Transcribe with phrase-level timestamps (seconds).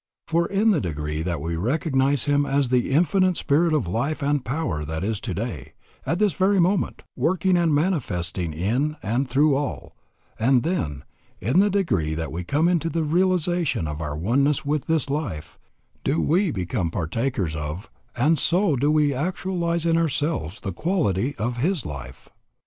[0.25, 4.43] For in the degree that we recognize Him as the Infinite Spirit of Life and
[4.43, 5.73] Power that is today,
[6.07, 9.95] at this very moment, working and manifesting in and through all,
[10.39, 11.03] and then,
[11.39, 15.59] in the degree that we come into the realization of our oneness with this life,
[16.03, 21.57] do we become partakers of, and so do we actualize in ourselves the qualities of
[21.57, 22.27] His life.